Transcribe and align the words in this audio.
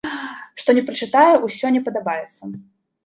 Што 0.61 0.75
ні 0.77 0.83
прачытаю, 0.87 1.35
усё 1.49 1.73
не 1.77 1.81
падабаецца. 1.91 2.43